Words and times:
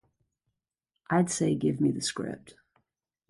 I'd 1.11 1.29
say, 1.29 1.53
'Give 1.53 1.79
me 1.79 1.91
the 1.91 2.01
script. 2.01 2.55